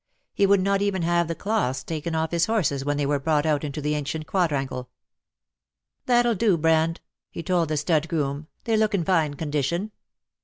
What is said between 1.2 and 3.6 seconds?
the cloths taken off his horses when they were brought